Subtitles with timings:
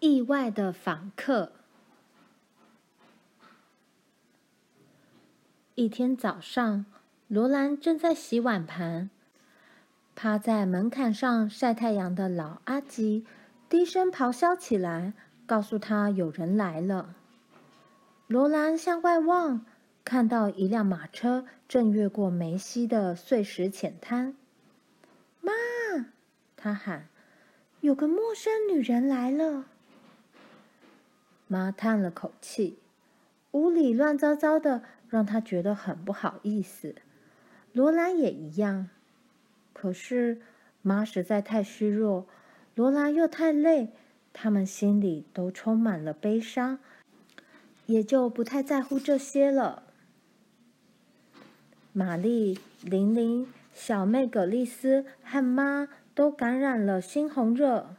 [0.00, 1.52] 意外的访客。
[5.74, 6.86] 一天早上，
[7.28, 9.10] 罗兰正在洗碗盘，
[10.14, 13.26] 趴在门槛上晒太阳的老阿吉
[13.68, 15.12] 低声咆哮起来，
[15.46, 17.14] 告诉他有人来了。
[18.26, 19.64] 罗兰向外望，
[20.04, 24.36] 看到一辆马车正越过梅西的碎石浅滩。
[25.40, 25.52] 妈，
[26.56, 27.08] 他喊
[27.80, 29.66] ：“有个陌生女人来了。”
[31.46, 32.78] 妈叹了口气，
[33.52, 34.82] 屋里乱糟糟的。
[35.08, 36.96] 让她觉得很不好意思，
[37.72, 38.90] 罗兰也一样。
[39.72, 40.42] 可是
[40.82, 42.26] 妈实在太虚弱，
[42.74, 43.92] 罗兰又太累，
[44.32, 46.80] 他们心里都充满了悲伤，
[47.86, 49.84] 也就不太在乎这些了。
[51.92, 57.94] 玛丽、玲玲、小妹葛丽丝和妈都感染了猩红热，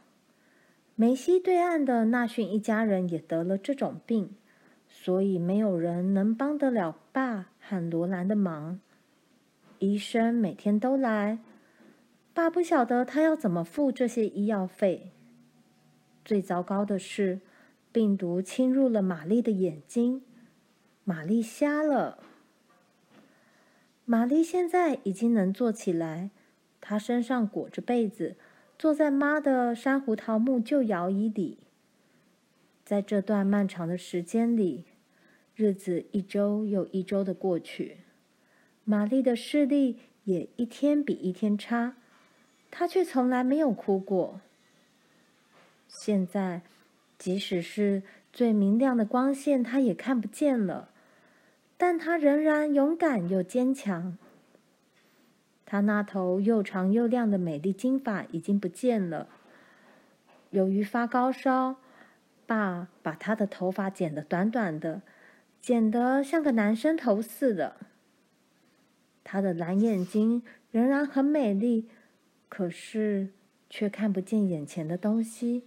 [1.00, 4.34] 梅西对岸的纳逊一家人也得了这种病。
[4.90, 8.80] 所以没有人能帮得了爸和罗兰的忙。
[9.78, 11.38] 医生每天都来，
[12.34, 15.12] 爸不晓得他要怎么付这些医药费。
[16.24, 17.40] 最糟糕的是，
[17.92, 20.22] 病毒侵入了玛丽的眼睛，
[21.04, 22.18] 玛丽瞎了。
[24.04, 26.30] 玛丽现在已经能坐起来，
[26.80, 28.36] 她身上裹着被子，
[28.78, 31.58] 坐在妈的珊瑚桃木旧摇椅里。
[32.84, 34.84] 在这段漫长的时间里，
[35.56, 37.96] 日子一周又一周的过去，
[38.84, 41.96] 玛丽的视力也一天比一天差，
[42.70, 44.40] 她却从来没有哭过。
[45.88, 46.62] 现在，
[47.18, 50.90] 即使是最明亮的光线，她也看不见了，
[51.76, 54.16] 但她仍然勇敢又坚强。
[55.70, 59.28] 她那头又长又亮的美丽金发已经不见了，
[60.48, 61.76] 由于发高烧。
[62.46, 65.02] 爸把他的头发剪得短短的，
[65.60, 67.76] 剪得像个男生头似的。
[69.22, 71.86] 他的蓝眼睛仍然很美丽，
[72.48, 73.28] 可是
[73.68, 75.64] 却看不见眼前的东西。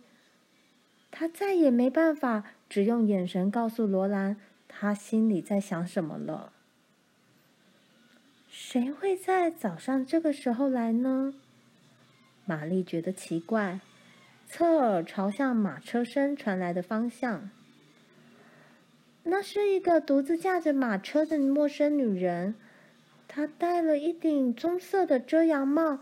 [1.12, 4.38] 他再也没办法只用眼神告诉罗兰
[4.68, 6.52] 他心里在想什么了。
[8.54, 11.34] 谁会在早上这个时候来呢？
[12.44, 13.80] 玛丽觉得奇怪。
[14.46, 17.50] 侧耳朝向马车声传来的方向，
[19.24, 22.56] 那是一个独自驾着马车的陌生女人。
[23.30, 26.00] 她戴了一顶棕色的遮阳帽，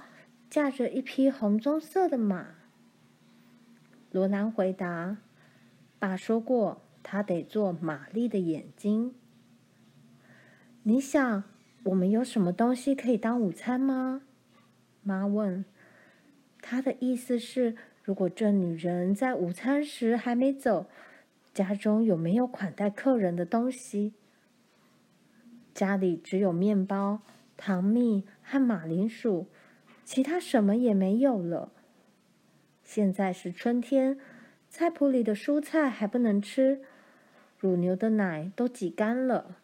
[0.49, 2.47] 驾着一匹红棕色的马。
[4.11, 5.17] 罗兰回答
[5.99, 9.13] ：“爸说过，她得做玛丽的眼睛。”
[10.81, 11.43] 你想，
[11.83, 14.21] 我们有什么东西可以当午餐吗？
[15.03, 15.65] 妈问。
[16.61, 17.75] 她的意思是。
[18.01, 20.87] 如果这女人在午餐时还没走，
[21.53, 24.13] 家中有没有款待客人的东西？
[25.75, 27.21] 家里只有面包、
[27.55, 29.45] 糖蜜和马铃薯，
[30.03, 31.71] 其他什么也没有了。
[32.81, 34.17] 现在是春天，
[34.71, 36.81] 菜谱里的蔬菜还不能吃，
[37.59, 39.57] 乳牛的奶都挤干了，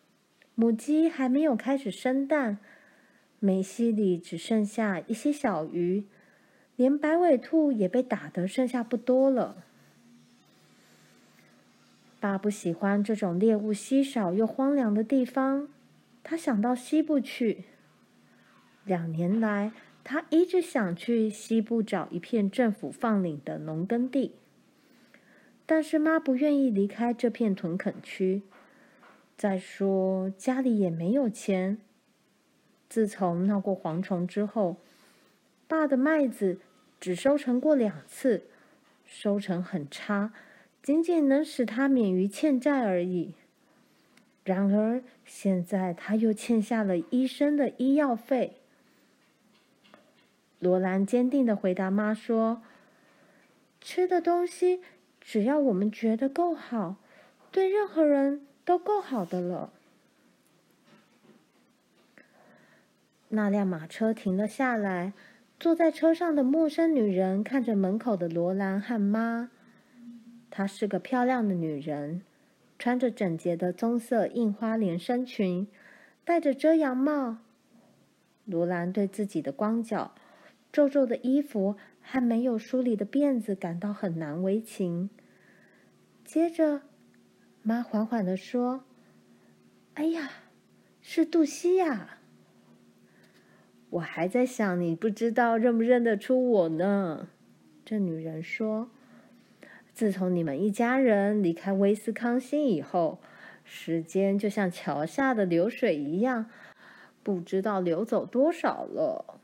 [0.56, 2.58] 母鸡还没有开始生蛋，
[3.40, 6.06] 梅西里只剩下一些小鱼。
[6.78, 9.64] 连白尾兔也被打得剩下不多了。
[12.20, 15.70] 爸不喜欢这种猎物稀少又荒凉的地方，
[16.22, 17.64] 他想到西部去。
[18.84, 19.72] 两年来，
[20.04, 24.36] 他一直想去西部找一片政府放领的农耕地，
[25.66, 28.42] 但是妈不愿意离开这片屯垦区。
[29.38, 31.78] 再说，家里也没有钱。
[32.88, 34.78] 自从闹过蝗虫之后，
[35.68, 36.60] 爸的麦子
[37.00, 38.44] 只收成过两次，
[39.06, 40.32] 收成很差，
[40.82, 43.34] 仅仅能使他免于欠债而已。
[44.46, 48.54] 然而现在他又欠下了医生的医药费。
[50.60, 52.62] 罗兰坚定地回答妈说
[53.82, 54.82] ：“吃的东西，
[55.20, 56.96] 只要我们觉得够好，
[57.52, 59.72] 对任何人都够好的了。”
[63.30, 65.14] 那辆马车停了下来。
[65.58, 69.50] 坐在车上的陌生女人看着门口的罗兰和妈。
[70.52, 72.24] 她是个漂亮的女人，
[72.78, 75.66] 穿着整洁的棕色印花连身裙，
[76.26, 77.38] 戴着遮阳帽。
[78.44, 80.14] 罗兰对自己的光脚、
[80.74, 85.10] 皱皱的衣服还没有梳理的辫子感到很难为情。
[86.26, 86.82] 接着，
[87.68, 88.84] 妈缓缓地说
[89.96, 90.30] ：“哎呀，
[91.02, 92.20] 是杜西呀！”
[93.90, 97.28] 我还在想，你不知道认不认得出我呢？
[97.84, 98.92] 这女人说
[99.96, 103.20] ：“自从你们一家人离开威斯康星以后，
[103.64, 106.48] 时间就像桥下的流水一样，
[107.24, 109.40] 不知道流走多少了。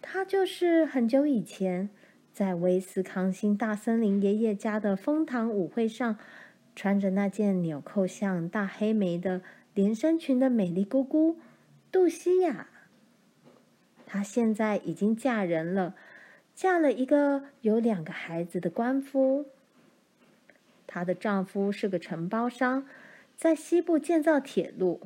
[0.00, 1.90] 他就是很久以前
[2.32, 6.16] 在威斯康星大森林爷爷家的枫糖舞会上，
[6.74, 9.42] 穿着那件纽扣像大黑莓的
[9.74, 11.36] 连身裙的美丽姑姑
[11.90, 12.68] 杜西亚。
[14.06, 15.94] 她现在已经嫁人了。
[16.54, 19.46] 嫁了一个有两个孩子的官夫。
[20.86, 22.86] 她的丈夫是个承包商，
[23.36, 25.00] 在西部建造铁路。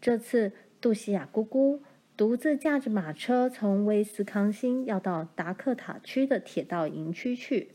[0.00, 1.80] 这次，杜西亚姑姑
[2.18, 7.68] 独自驾着马车从威斯康星要到达克塔区的铁道营区去，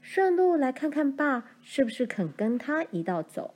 [0.00, 3.54] 顺路来看看爸是不是肯跟他一道走。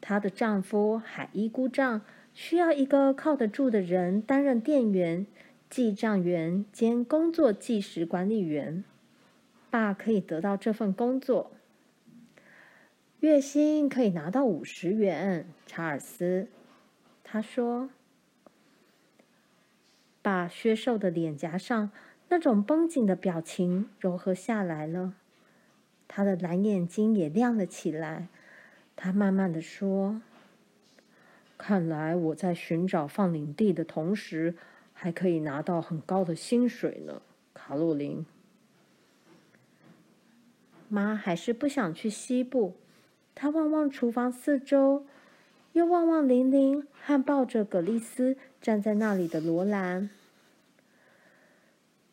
[0.00, 2.00] 她的丈夫海伊姑丈
[2.32, 5.26] 需要一个靠得住的人担任店员。
[5.68, 8.82] 记账员兼工作计时管理员，
[9.68, 11.52] 爸可以得到这份工作，
[13.20, 15.46] 月薪可以拿到五十元。
[15.66, 16.48] 查尔斯，
[17.22, 17.90] 他说，
[20.22, 21.90] 把削瘦的脸颊上
[22.28, 25.14] 那种绷紧的表情柔和下来了，
[26.06, 28.28] 他的蓝眼睛也亮了起来。
[28.96, 30.20] 他慢慢的说
[31.56, 34.54] ：“看来我在寻找放领地的同时。”
[35.00, 37.22] 还可以拿到很高的薪水呢，
[37.54, 38.26] 卡洛琳。
[40.88, 42.74] 妈还是不想去西部。
[43.32, 45.06] 她望望厨房四周，
[45.72, 50.10] 又望望琳琳和抱着葛丽丝站在那里的罗兰。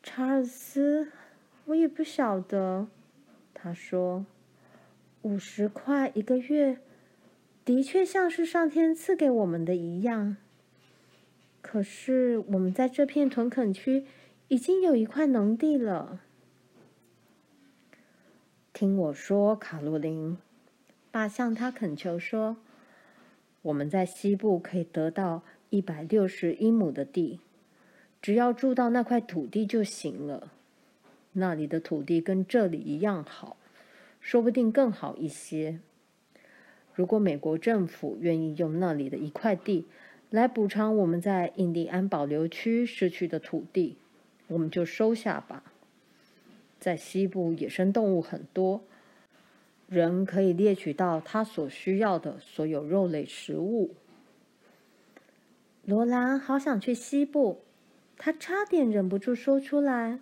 [0.03, 1.11] 查尔斯，
[1.65, 2.87] 我也不晓得。
[3.53, 4.25] 他说
[5.23, 6.77] ：“五十块一个月，
[7.63, 10.37] 的确像是上天赐给我们的一样。”
[11.63, 14.05] 可是，我们在这片屯垦区
[14.49, 16.19] 已经有一块农地了。
[18.71, 20.37] 听我说，卡洛琳，
[21.09, 22.57] 爸向他恳求说
[23.63, 25.41] ：“我们在西部可以得到
[25.75, 27.41] 一百六十英亩的地，
[28.21, 30.53] 只要住到那块土地就行了。
[31.33, 33.57] 那里的土地跟这里一样好，
[34.21, 35.79] 说不定更好一些。
[36.93, 39.85] 如果美国政府愿意用那里的一块地，”
[40.31, 43.97] 来补偿我们在印第安保留区失去的土地，
[44.47, 45.73] 我们就收下吧。
[46.79, 48.81] 在西部，野生动物很多，
[49.87, 53.93] 人可以猎取到他所需要的所有肉类食物。
[55.85, 57.61] 罗兰好想去西部，
[58.17, 60.19] 他差点忍不住说出来。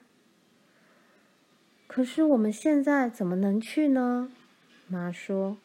[1.88, 4.32] 可是我们现在怎么能去呢？
[4.88, 5.58] 妈说。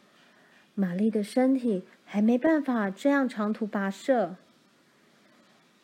[0.74, 4.36] 玛丽的身体还没办法这样长途跋涉。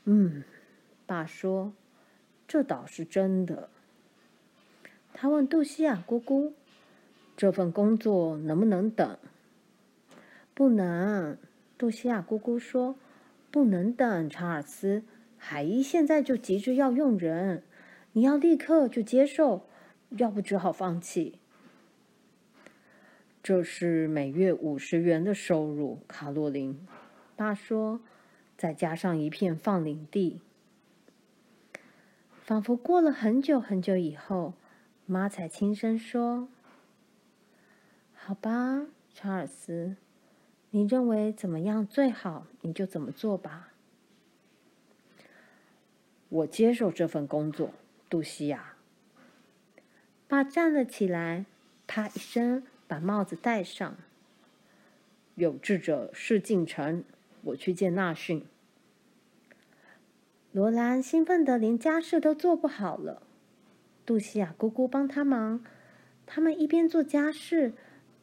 [0.05, 0.45] 嗯，
[1.05, 1.73] 爸说，
[2.47, 3.69] 这倒是真的。
[5.13, 6.53] 他问杜西亚姑姑
[7.37, 9.19] ：“这份工作能不能等
[10.55, 11.37] ？”“不能。”
[11.77, 12.95] 杜西亚姑姑说
[13.55, 15.05] ，“不能等。”查尔斯，
[15.37, 17.63] 海伊现在就急着要用人，
[18.15, 19.69] 你要立刻就接受，
[20.11, 21.39] 要不只好放弃。
[23.41, 26.85] 这是每月五十元的收入，卡洛琳。
[27.37, 28.01] 爸说，
[28.57, 30.41] 再加上一片放领地。
[32.43, 34.55] 仿佛过了很久很久以后，
[35.07, 36.49] 妈才轻声说
[38.13, 39.95] ：“好吧，查尔斯，
[40.75, 43.69] 你认为怎么样最好，你就怎么做吧。”
[46.29, 47.71] 我接受这份工作，
[48.11, 48.75] 杜西亚。
[50.27, 51.47] 爸站了起来，
[51.87, 52.65] 啪一声。
[52.87, 53.97] 把帽子戴上。
[55.37, 57.03] 有志者事竟成，
[57.43, 58.45] 我去见纳逊。
[60.53, 63.23] 罗兰兴奋得连家事都做不好了。
[64.05, 65.65] 杜西亚姑姑帮他忙，
[66.27, 67.73] 他们一边做家事，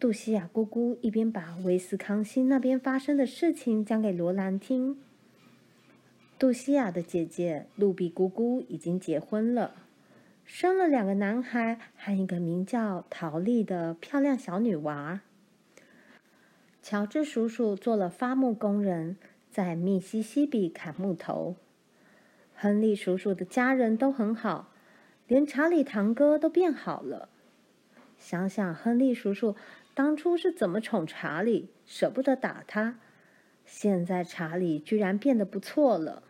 [0.01, 4.98] 杜西亚姑姑一边把威斯康星那边发生的事情讲给罗兰听。
[6.39, 9.75] 杜西亚的姐姐露比姑姑已经结婚了。
[10.43, 15.22] 生了两个男孩和一个名叫陶丽的漂亮小女娃。
[16.81, 19.17] 乔治叔叔做了伐木工人，
[19.51, 21.58] 在密西西比砍木头。
[22.55, 24.72] 亨利叔叔的家人都很好，
[25.27, 27.29] 连查理堂哥都变好了。
[28.17, 29.55] 想想亨利叔叔
[29.93, 33.00] 当初是怎么宠查理，舍不得打他，
[33.65, 36.24] 现在查理居然变得不错了。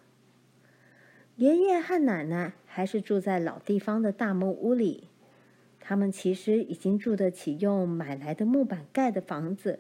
[1.36, 5.08] 爷爷和奶奶还是住在老地方的大木屋里，
[5.80, 9.80] 他们其实已经住得起用买来的木板盖的房子，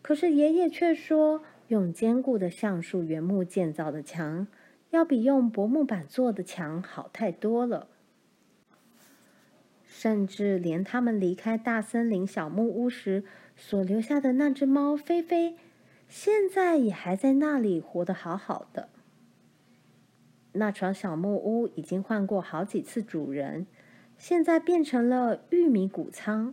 [0.00, 4.46] 可是爷爷却说，用坚固的橡树原木建造的墙，
[4.90, 7.88] 要比用薄木板做的墙好太多了。
[9.96, 13.22] 甚至连他们离开大森林小木屋时
[13.56, 15.54] 所留下的那只猫菲菲，
[16.08, 18.88] 现在也还在那里活得好好的。
[20.50, 23.68] 那幢小木屋已经换过好几次主人，
[24.18, 26.52] 现在变成了玉米谷仓。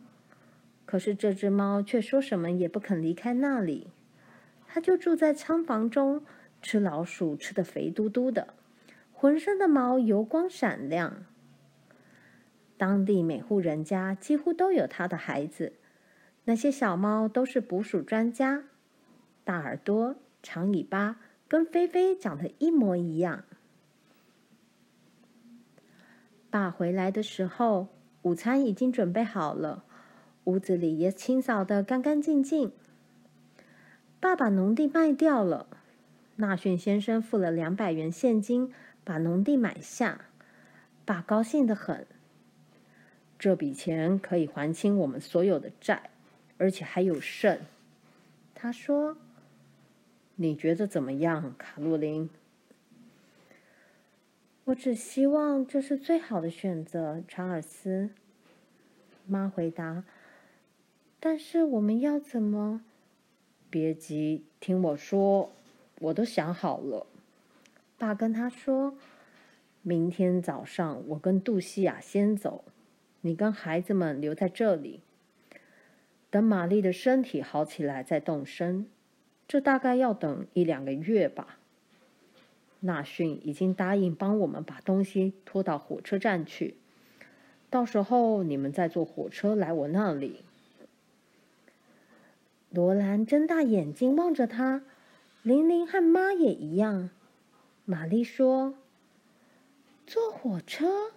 [0.85, 3.87] 可是这只猫却说什么也不肯离开那里，
[4.67, 6.23] 它就住在仓房中，
[6.61, 8.53] 吃老鼠吃得肥嘟嘟的，
[9.11, 11.25] 浑身的毛油光闪亮。
[12.81, 15.73] 当地每户人家几乎都有它的孩子，
[16.45, 18.63] 那些小猫都是捕鼠专家，
[19.43, 23.43] 大耳朵、长尾巴，跟菲菲长得一模一样。
[26.49, 27.89] 爸回来的时候，
[28.23, 29.83] 午餐已经准备好了，
[30.45, 32.71] 屋子里也清扫得干干净净。
[34.19, 35.67] 爸把农地卖掉了，
[36.37, 38.73] 纳逊先生付了两百元现金，
[39.03, 40.21] 把农地买下。
[41.05, 42.07] 爸高兴得很。
[43.41, 46.11] 这笔钱可以还清我们所有的债，
[46.59, 47.57] 而且还有剩。
[48.53, 49.17] 他说
[50.37, 52.29] ：“你觉得怎么样，卡洛琳？”
[54.65, 58.11] 我只希望这是最好的选择，查尔斯。
[59.25, 60.03] 妈回答
[61.19, 62.83] ：“但是我们要怎么？”
[63.71, 65.49] 别急，听我说，
[65.97, 67.07] 我都想好了。
[67.97, 68.95] 爸跟他说
[69.81, 72.63] ：“明天早上，我跟杜西亚先走。”
[73.21, 75.01] 你跟孩子们留在这里，
[76.29, 78.87] 等玛丽的身体好起来再动身。
[79.47, 81.59] 这大概要等一两个月吧。
[82.79, 86.75] 纳逊已经答应帮我们把东西拖到火车站去，
[87.69, 90.43] 到时候你们再坐火车来我那里。
[92.71, 94.81] 罗兰睁大眼睛望着他，
[95.43, 97.11] 玲玲和妈也一样。
[97.85, 98.75] 玛丽说
[100.07, 101.11] ：“坐火车。”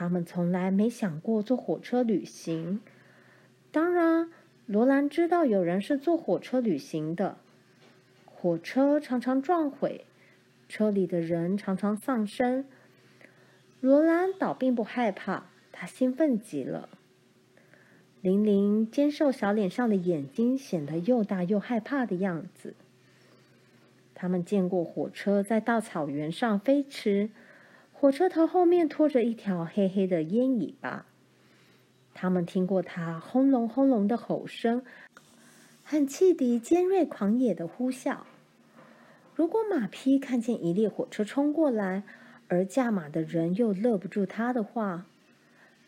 [0.00, 2.80] 他们从来没想过坐火车旅行。
[3.70, 4.30] 当然，
[4.64, 7.36] 罗兰知道有人是坐火车旅行的。
[8.24, 10.06] 火车常常撞毁，
[10.70, 12.64] 车里的人常常丧生。
[13.82, 16.88] 罗兰倒并不害怕，他兴奋极了。
[18.22, 22.74] 玲玲尖瘦小脸上的眼睛显得又大又害怕的样子。
[24.14, 27.28] 他们见过火车在大草原上飞驰。
[28.00, 31.04] 火车头后面拖着一条黑黑的烟尾巴，
[32.14, 34.82] 他们听过它轰隆轰隆的吼声，
[35.84, 38.20] 和汽笛尖锐狂野的呼啸。
[39.34, 42.04] 如果马匹看见一列火车冲过来，
[42.48, 45.04] 而驾马的人又勒不住它的话，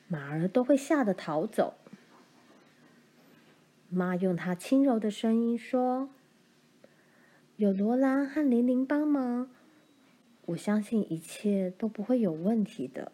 [0.07, 1.78] 马儿都会吓得逃走。
[3.88, 6.11] 妈用她轻柔的声音说
[7.57, 9.49] ：“有罗兰和玲玲帮忙。”
[10.47, 13.13] 我相信一切都不会有问题的。